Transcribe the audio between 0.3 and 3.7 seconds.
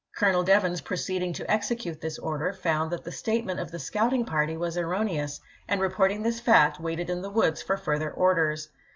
Devens proceeding to execute this order found that the statement of